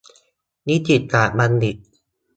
[0.67, 1.77] นิติศาสตร์บัณฑิต